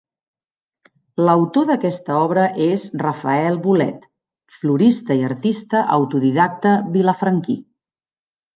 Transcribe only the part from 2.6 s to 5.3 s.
és Rafael Bolet, florista i